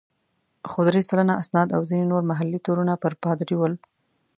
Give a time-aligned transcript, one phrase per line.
[0.69, 3.73] خو درې سلنه اسناد او ځینې نور محلي تورونه پر پادري ول.